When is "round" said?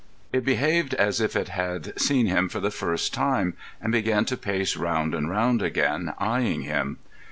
4.75-5.13, 5.29-5.61